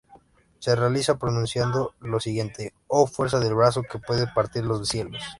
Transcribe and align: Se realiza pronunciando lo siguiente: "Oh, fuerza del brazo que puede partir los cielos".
Se 0.57 0.75
realiza 0.75 1.19
pronunciando 1.19 1.93
lo 1.99 2.19
siguiente: 2.19 2.73
"Oh, 2.87 3.05
fuerza 3.05 3.39
del 3.39 3.53
brazo 3.53 3.83
que 3.83 3.99
puede 3.99 4.25
partir 4.25 4.63
los 4.65 4.87
cielos". 4.89 5.21